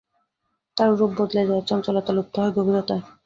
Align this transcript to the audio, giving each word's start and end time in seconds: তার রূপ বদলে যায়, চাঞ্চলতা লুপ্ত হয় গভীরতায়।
তার 0.77 0.89
রূপ 0.93 1.11
বদলে 1.19 1.43
যায়, 1.45 1.63
চাঞ্চলতা 1.69 2.11
লুপ্ত 2.13 2.35
হয় 2.39 2.53
গভীরতায়। 2.57 3.03